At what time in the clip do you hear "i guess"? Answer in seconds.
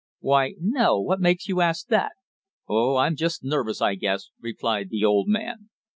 3.83-4.29